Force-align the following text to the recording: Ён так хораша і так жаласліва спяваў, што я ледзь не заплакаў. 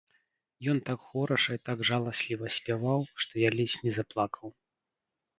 Ён 0.71 0.77
так 0.87 0.99
хораша 1.09 1.57
і 1.57 1.59
так 1.67 1.83
жаласліва 1.89 2.47
спяваў, 2.55 3.01
што 3.25 3.33
я 3.43 3.49
ледзь 3.57 3.75
не 3.89 3.93
заплакаў. 3.99 4.47